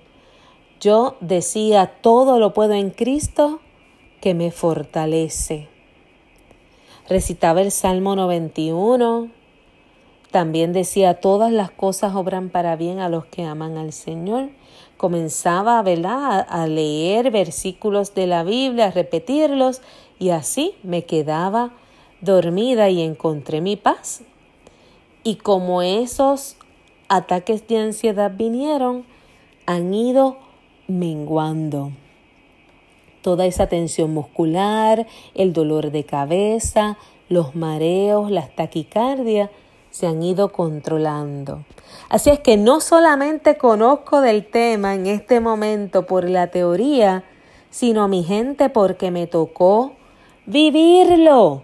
Yo 0.79 1.15
decía, 1.19 1.93
todo 2.01 2.39
lo 2.39 2.53
puedo 2.53 2.73
en 2.73 2.89
Cristo 2.89 3.59
que 4.21 4.33
me 4.33 4.51
fortalece. 4.51 5.67
Recitaba 7.07 7.61
el 7.61 7.71
Salmo 7.71 8.15
91. 8.15 9.29
También 10.31 10.73
decía, 10.73 11.21
todas 11.21 11.51
las 11.51 11.71
cosas 11.71 12.15
obran 12.15 12.49
para 12.49 12.75
bien 12.75 12.99
a 12.99 13.09
los 13.09 13.25
que 13.25 13.43
aman 13.43 13.77
al 13.77 13.93
Señor. 13.93 14.49
Comenzaba 14.97 15.81
¿verdad? 15.81 16.45
a 16.49 16.67
leer 16.67 17.31
versículos 17.31 18.15
de 18.15 18.27
la 18.27 18.43
Biblia, 18.43 18.87
a 18.87 18.91
repetirlos, 18.91 19.81
y 20.19 20.29
así 20.29 20.75
me 20.83 21.05
quedaba 21.05 21.73
dormida 22.21 22.89
y 22.89 23.01
encontré 23.01 23.61
mi 23.61 23.75
paz. 23.75 24.23
Y 25.27 25.37
como 25.37 25.81
esos 25.81 26.55
ataques 27.09 27.67
de 27.67 27.79
ansiedad 27.79 28.31
vinieron, 28.37 29.05
han 29.65 29.91
ido 29.91 30.37
menguando. 30.87 31.91
Toda 33.23 33.47
esa 33.47 33.65
tensión 33.65 34.13
muscular, 34.13 35.07
el 35.33 35.51
dolor 35.51 35.89
de 35.89 36.03
cabeza, 36.03 36.99
los 37.27 37.55
mareos, 37.55 38.29
las 38.29 38.55
taquicardias, 38.55 39.49
se 39.89 40.05
han 40.05 40.21
ido 40.21 40.51
controlando. 40.51 41.63
Así 42.07 42.29
es 42.29 42.39
que 42.39 42.55
no 42.55 42.79
solamente 42.79 43.57
conozco 43.57 44.21
del 44.21 44.45
tema 44.45 44.93
en 44.93 45.07
este 45.07 45.39
momento 45.39 46.05
por 46.05 46.29
la 46.29 46.51
teoría, 46.51 47.23
sino 47.71 48.07
mi 48.07 48.23
gente 48.23 48.69
porque 48.69 49.09
me 49.09 49.25
tocó 49.25 49.93
vivirlo. 50.45 51.63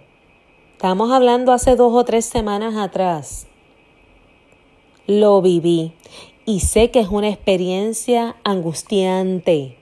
Estamos 0.71 1.11
hablando 1.11 1.51
hace 1.51 1.75
dos 1.75 1.93
o 1.93 2.03
tres 2.03 2.25
semanas 2.25 2.75
atrás 2.75 3.49
lo 5.07 5.41
viví 5.41 5.93
y 6.45 6.61
sé 6.61 6.91
que 6.91 6.99
es 6.99 7.07
una 7.09 7.29
experiencia 7.29 8.35
angustiante. 8.43 9.77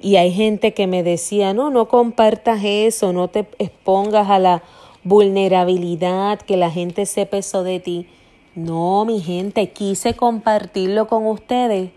Y 0.00 0.16
hay 0.16 0.32
gente 0.32 0.74
que 0.74 0.86
me 0.86 1.02
decía, 1.02 1.54
no, 1.54 1.70
no 1.70 1.88
compartas 1.88 2.60
eso, 2.62 3.12
no 3.12 3.28
te 3.28 3.48
expongas 3.58 4.30
a 4.30 4.38
la 4.38 4.62
vulnerabilidad, 5.02 6.40
que 6.40 6.56
la 6.56 6.70
gente 6.70 7.06
sepa 7.06 7.38
eso 7.38 7.64
de 7.64 7.80
ti. 7.80 8.06
No, 8.54 9.04
mi 9.04 9.20
gente, 9.20 9.70
quise 9.70 10.14
compartirlo 10.14 11.06
con 11.08 11.26
ustedes 11.26 11.90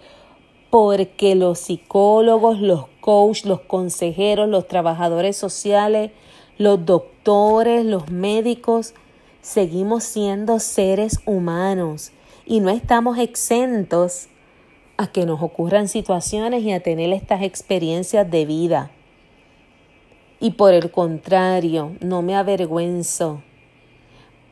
porque 0.69 1.35
los 1.35 1.59
psicólogos, 1.59 2.59
los 2.59 2.85
coaches, 3.01 3.45
los 3.45 3.61
consejeros, 3.61 4.47
los 4.47 4.67
trabajadores 4.67 5.35
sociales, 5.35 6.11
los 6.57 6.85
doctores, 6.85 7.85
los 7.85 8.09
médicos, 8.09 8.93
seguimos 9.41 10.03
siendo 10.03 10.59
seres 10.59 11.19
humanos 11.25 12.11
y 12.45 12.59
no 12.59 12.69
estamos 12.69 13.17
exentos 13.17 14.27
a 14.97 15.07
que 15.07 15.25
nos 15.25 15.41
ocurran 15.41 15.87
situaciones 15.87 16.63
y 16.63 16.71
a 16.71 16.81
tener 16.81 17.11
estas 17.11 17.41
experiencias 17.41 18.29
de 18.29 18.45
vida. 18.45 18.91
Y 20.39 20.51
por 20.51 20.73
el 20.73 20.91
contrario, 20.91 21.95
no 22.01 22.21
me 22.21 22.35
avergüenzo. 22.35 23.41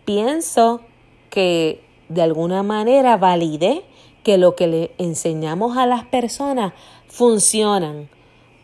Pienso 0.06 0.82
que 1.30 1.82
de 2.10 2.22
alguna 2.22 2.64
manera 2.64 3.18
validé 3.18 3.84
que 4.24 4.38
lo 4.38 4.56
que 4.56 4.68
le 4.68 4.92
enseñamos 4.98 5.78
a 5.78 5.86
las 5.86 6.06
personas 6.06 6.74
funcionan. 7.08 8.10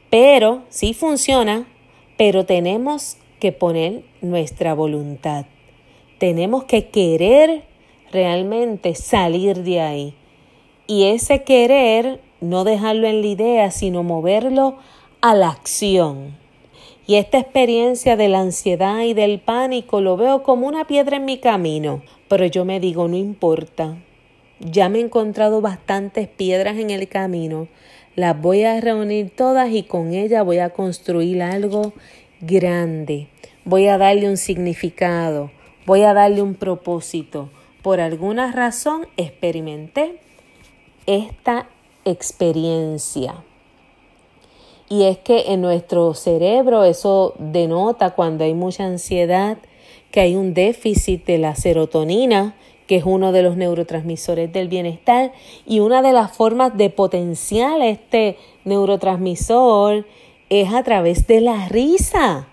Pero, 0.09 0.63
sí 0.69 0.93
funciona, 0.93 1.67
pero 2.17 2.45
tenemos 2.45 3.17
que 3.39 3.51
poner 3.51 4.03
nuestra 4.21 4.73
voluntad. 4.73 5.45
Tenemos 6.17 6.63
que 6.63 6.88
querer 6.88 7.63
realmente 8.12 8.95
salir 8.95 9.63
de 9.63 9.82
ahí. 9.82 10.13
Y 10.88 11.06
ese 11.06 11.43
querer, 11.43 12.21
no 12.39 12.63
dejarlo 12.63 13.08
en 13.08 13.21
la 13.21 13.28
idea, 13.28 13.71
sino 13.71 14.01
moverlo 14.01 14.78
a 15.19 15.36
la 15.36 15.49
acción. 15.49 16.38
Y 17.06 17.15
esta 17.15 17.39
experiencia 17.39 18.15
de 18.15 18.30
la 18.30 18.39
ansiedad 18.39 19.01
y 19.01 19.13
del 19.13 19.39
pánico 19.39 19.99
lo 19.99 20.15
veo 20.15 20.41
como 20.41 20.67
una 20.67 20.88
piedra 20.88 21.17
en 21.17 21.25
mi 21.25 21.38
camino. 21.39 22.01
Pero 22.30 22.45
yo 22.45 22.63
me 22.63 22.80
digo, 22.80 23.10
no 23.10 23.17
importa. 23.17 23.97
Ya 24.62 24.88
me 24.88 24.99
he 24.99 25.01
encontrado 25.01 25.60
bastantes 25.60 26.30
piedras 26.30 26.78
en 26.78 26.91
el 26.91 27.10
camino. 27.10 27.67
Las 28.15 28.41
voy 28.41 28.63
a 28.63 28.80
reunir 28.80 29.32
todas 29.32 29.69
y 29.71 29.84
con 29.84 30.13
ellas 30.13 30.45
voy 30.45 30.60
a 30.60 30.69
construir 30.69 31.43
algo 31.43 31.91
grande. 32.39 33.28
Voy 33.65 33.88
a 33.88 33.97
darle 33.97 34.30
un 34.30 34.38
significado 34.38 35.51
voy 35.85 36.03
a 36.03 36.13
darle 36.13 36.41
un 36.41 36.55
propósito. 36.55 37.49
Por 37.81 37.99
alguna 37.99 38.51
razón 38.51 39.07
experimenté 39.17 40.19
esta 41.05 41.69
experiencia. 42.03 43.43
Y 44.89 45.03
es 45.03 45.17
que 45.17 45.51
en 45.51 45.61
nuestro 45.61 46.13
cerebro 46.13 46.83
eso 46.83 47.33
denota 47.39 48.11
cuando 48.11 48.43
hay 48.43 48.53
mucha 48.53 48.85
ansiedad 48.85 49.57
que 50.11 50.21
hay 50.21 50.35
un 50.35 50.53
déficit 50.53 51.25
de 51.25 51.37
la 51.37 51.55
serotonina, 51.55 52.55
que 52.87 52.95
es 52.95 53.03
uno 53.03 53.31
de 53.31 53.41
los 53.41 53.57
neurotransmisores 53.57 54.53
del 54.53 54.69
bienestar, 54.69 55.33
y 55.65 55.81
una 55.81 56.01
de 56.01 56.13
las 56.13 56.31
formas 56.31 56.77
de 56.77 56.89
potenciar 56.89 57.81
este 57.81 58.37
neurotransmisor 58.63 60.05
es 60.49 60.73
a 60.73 60.83
través 60.83 61.27
de 61.27 61.41
la 61.41 61.67
risa, 61.67 62.47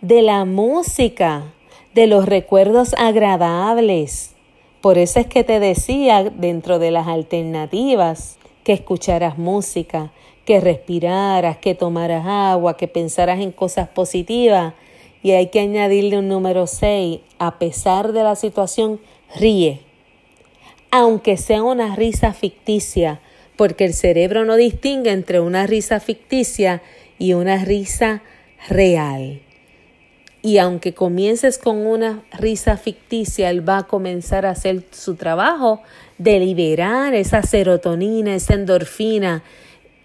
de 0.00 0.22
la 0.22 0.44
música, 0.44 1.52
de 1.96 2.06
los 2.06 2.26
recuerdos 2.26 2.94
agradables. 2.98 4.32
Por 4.82 4.98
eso 4.98 5.18
es 5.18 5.26
que 5.26 5.44
te 5.44 5.60
decía 5.60 6.24
dentro 6.24 6.78
de 6.78 6.90
las 6.90 7.08
alternativas 7.08 8.36
que 8.64 8.74
escucharas 8.74 9.38
música, 9.38 10.12
que 10.44 10.60
respiraras, 10.60 11.56
que 11.56 11.74
tomaras 11.74 12.26
agua, 12.26 12.76
que 12.76 12.86
pensaras 12.86 13.40
en 13.40 13.50
cosas 13.50 13.88
positivas. 13.88 14.74
Y 15.22 15.30
hay 15.30 15.46
que 15.46 15.60
añadirle 15.60 16.18
un 16.18 16.28
número 16.28 16.66
6. 16.66 17.20
A 17.38 17.58
pesar 17.58 18.12
de 18.12 18.22
la 18.22 18.36
situación, 18.36 19.00
ríe. 19.34 19.80
Aunque 20.90 21.38
sea 21.38 21.62
una 21.62 21.96
risa 21.96 22.34
ficticia, 22.34 23.22
porque 23.56 23.86
el 23.86 23.94
cerebro 23.94 24.44
no 24.44 24.56
distingue 24.56 25.12
entre 25.12 25.40
una 25.40 25.66
risa 25.66 25.98
ficticia 25.98 26.82
y 27.18 27.32
una 27.32 27.64
risa 27.64 28.22
real. 28.68 29.40
Y 30.46 30.58
aunque 30.58 30.94
comiences 30.94 31.58
con 31.58 31.84
una 31.88 32.22
risa 32.30 32.76
ficticia, 32.76 33.50
él 33.50 33.68
va 33.68 33.78
a 33.78 33.86
comenzar 33.88 34.46
a 34.46 34.50
hacer 34.50 34.84
su 34.92 35.16
trabajo 35.16 35.82
de 36.18 36.38
liberar 36.38 37.14
esa 37.14 37.42
serotonina, 37.42 38.36
esa 38.36 38.54
endorfina, 38.54 39.42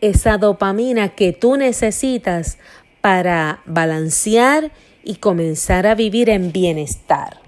esa 0.01 0.39
dopamina 0.39 1.09
que 1.09 1.31
tú 1.31 1.57
necesitas 1.57 2.57
para 3.01 3.61
balancear 3.67 4.71
y 5.03 5.17
comenzar 5.17 5.85
a 5.85 5.93
vivir 5.93 6.27
en 6.31 6.51
bienestar. 6.51 7.39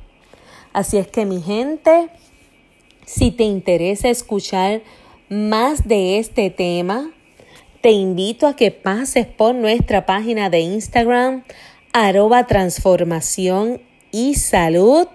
Así 0.71 0.97
es 0.97 1.07
que 1.07 1.25
mi 1.25 1.41
gente, 1.41 2.09
si 3.07 3.31
te 3.31 3.43
interesa 3.43 4.09
escuchar 4.09 4.83
más 5.29 5.87
de 5.87 6.19
este 6.19 6.51
tema, 6.51 7.09
te 7.81 7.89
invito 7.89 8.45
a 8.45 8.55
que 8.55 8.69
pases 8.69 9.25
por 9.25 9.55
nuestra 9.55 10.05
página 10.05 10.51
de 10.51 10.59
Instagram, 10.59 11.43
arroba 11.93 12.45
transformación 12.47 13.79
y 14.11 14.33
salud, 14.35 15.07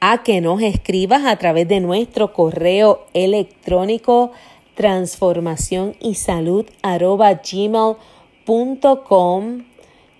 a 0.00 0.22
que 0.22 0.40
nos 0.40 0.62
escribas 0.62 1.24
a 1.24 1.36
través 1.36 1.66
de 1.66 1.80
nuestro 1.80 2.32
correo 2.32 3.04
electrónico 3.14 4.30
transformación 4.74 5.96
y 6.00 6.14
salud 6.14 6.66
arroba 6.82 7.40
gmail.com 7.42 7.94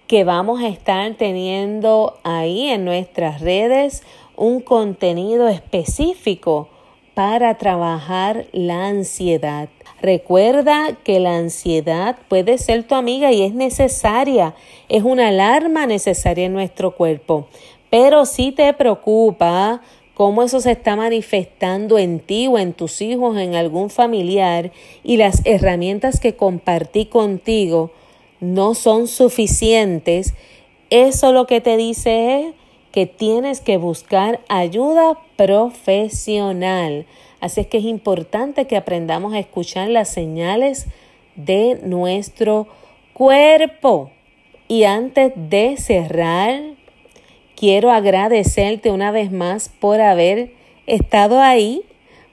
que 0.07 0.25
vamos 0.25 0.63
a 0.63 0.69
estar 0.69 1.15
teniendo 1.15 2.19
ahí 2.25 2.69
en 2.69 2.85
nuestras 2.85 3.41
redes 3.41 4.03
un 4.37 4.61
contenido 4.61 5.49
específico 5.49 6.69
para 7.15 7.55
trabajar 7.55 8.47
la 8.53 8.89
ansiedad. 8.89 9.69
Recuerda 10.03 10.99
que 11.05 11.21
la 11.21 11.37
ansiedad 11.37 12.17
puede 12.29 12.59
ser 12.59 12.83
tu 12.83 12.95
amiga 12.95 13.33
y 13.33 13.43
es 13.43 13.55
necesaria, 13.55 14.55
es 14.89 15.05
una 15.05 15.29
alarma 15.29 15.87
necesaria 15.87 16.47
en 16.47 16.53
nuestro 16.53 16.97
cuerpo. 16.97 17.49
Pero 17.89 18.27
si 18.27 18.51
te 18.53 18.73
preocupa 18.75 19.81
cómo 20.15 20.43
eso 20.43 20.61
se 20.61 20.73
está 20.73 20.97
manifestando 20.97 21.99
en 21.99 22.21
ti 22.21 22.49
o 22.49 22.59
en 22.59 22.73
tus 22.73 23.01
hijos, 23.01 23.39
en 23.39 23.55
algún 23.55 23.91
familiar, 23.91 24.73
y 25.03 25.17
las 25.17 25.43
herramientas 25.45 26.21
que 26.21 26.37
compartí 26.37 27.07
contigo 27.07 27.93
no 28.41 28.75
son 28.75 29.07
suficientes, 29.07 30.35
eso 30.91 31.33
lo 31.33 31.47
que 31.47 31.61
te 31.61 31.77
dice 31.77 32.41
es 32.41 32.55
que 32.95 33.07
tienes 33.07 33.61
que 33.61 33.77
buscar 33.77 34.39
ayuda 34.49 35.19
profesional. 35.35 37.07
Así 37.41 37.63
es 37.63 37.67
que 37.67 37.79
es 37.79 37.85
importante 37.85 38.69
que 38.69 38.77
aprendamos 38.77 39.35
a 39.35 39.41
escuchar 39.41 39.89
las 39.89 40.09
señales 40.09 40.87
de 41.35 41.81
nuestro 41.83 42.69
cuerpo. 43.13 44.13
Y 44.69 44.85
antes 44.85 45.33
de 45.35 45.77
cerrar, 45.77 46.63
quiero 47.57 47.91
agradecerte 47.91 48.93
una 48.93 49.11
vez 49.11 49.33
más 49.33 49.71
por 49.71 50.01
haber 50.01 50.53
estado 50.87 51.41
ahí, 51.41 51.83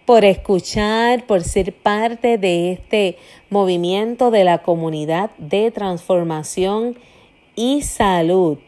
por 0.05 0.25
escuchar, 0.25 1.25
por 1.25 1.41
ser 1.41 1.73
parte 1.73 2.37
de 2.37 2.73
este 2.73 3.17
movimiento 3.49 4.29
de 4.29 4.43
la 4.43 4.59
comunidad 4.59 5.31
de 5.39 5.71
transformación 5.71 6.99
y 7.55 7.81
salud. 7.81 8.59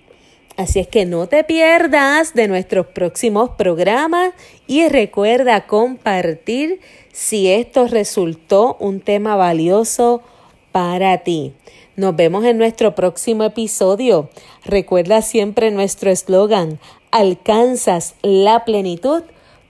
Así 0.56 0.80
es 0.80 0.88
que 0.88 1.06
no 1.06 1.28
te 1.28 1.44
pierdas 1.44 2.36
de 2.36 2.48
nuestros 2.48 2.86
próximos 2.86 3.52
programas 3.52 4.34
y 4.68 4.88
recuerda 4.88 5.66
compartir 5.66 6.80
si 7.12 7.50
esto 7.50 7.88
resultó 7.88 8.78
un 8.80 9.00
tema 9.00 9.36
valioso 9.36 10.22
para 10.72 11.20
ti. 11.20 11.54
Nos 11.96 12.16
vemos 12.16 12.46
en 12.46 12.60
nuestro 12.60 12.94
próximo 12.94 13.44
episodio. 13.44 14.30
Recuerda 14.64 15.24
siempre 15.24 15.72
nuestro 15.72 16.12
eslogan, 16.12 16.80
alcanzas 17.10 18.14
la 18.22 18.64
plenitud 18.64 19.24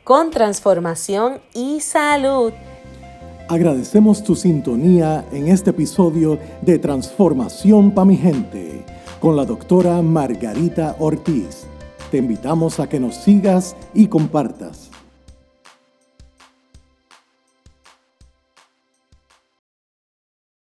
con 0.04 0.32
transformación 0.32 1.39
y 1.54 1.80
salud. 1.80 2.52
Agradecemos 3.48 4.22
tu 4.24 4.36
sintonía 4.36 5.26
en 5.32 5.48
este 5.48 5.69
episodio 5.69 6.39
de 6.62 6.78
Transformación 6.78 7.91
para 7.91 8.06
mi 8.06 8.17
gente 8.17 8.83
con 9.24 9.38
la 9.38 9.46
doctora 9.46 10.02
Margarita 10.02 10.98
Ortiz. 11.00 11.66
Te 12.12 12.18
invitamos 12.18 12.82
a 12.82 12.90
que 12.90 13.00
nos 13.00 13.16
sigas 13.16 13.74
y 13.94 14.08
compartas. 14.08 14.93